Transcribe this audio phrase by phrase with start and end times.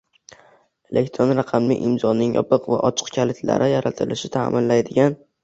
[0.95, 5.21] elektron raqamli imzoning yopiq va ochiq kalitlari yaratilishini ta’minlaydigan